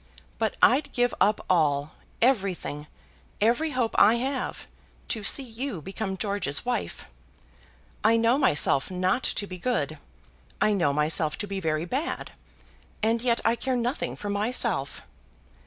[0.39, 1.93] But I'd give up all,
[2.23, 2.87] everything,
[3.39, 4.65] every hope I have,
[5.09, 7.05] to see you become George's wife.
[8.03, 9.99] I know myself not to be good.
[10.59, 12.31] I know myself to be very bad,
[13.03, 15.05] and yet I care nothing for myself.